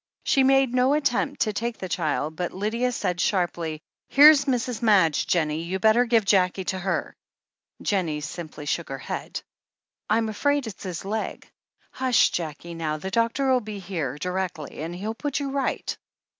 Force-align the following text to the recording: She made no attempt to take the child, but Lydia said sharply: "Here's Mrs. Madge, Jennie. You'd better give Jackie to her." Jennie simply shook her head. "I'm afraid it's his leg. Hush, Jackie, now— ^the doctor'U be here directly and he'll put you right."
She 0.23 0.41
made 0.43 0.73
no 0.73 0.95
attempt 0.95 1.41
to 1.41 1.53
take 1.53 1.77
the 1.77 1.87
child, 1.87 2.35
but 2.35 2.51
Lydia 2.51 2.91
said 2.91 3.21
sharply: 3.21 3.83
"Here's 4.09 4.45
Mrs. 4.45 4.81
Madge, 4.81 5.27
Jennie. 5.27 5.61
You'd 5.61 5.81
better 5.81 6.05
give 6.05 6.25
Jackie 6.25 6.63
to 6.73 6.79
her." 6.79 7.15
Jennie 7.83 8.21
simply 8.21 8.65
shook 8.65 8.89
her 8.89 8.97
head. 8.97 9.43
"I'm 10.09 10.27
afraid 10.27 10.65
it's 10.65 10.81
his 10.81 11.05
leg. 11.05 11.47
Hush, 11.91 12.31
Jackie, 12.31 12.73
now— 12.73 12.97
^the 12.97 13.11
doctor'U 13.11 13.61
be 13.63 13.77
here 13.77 14.17
directly 14.17 14.81
and 14.81 14.95
he'll 14.95 15.13
put 15.13 15.39
you 15.39 15.51
right." 15.51 15.95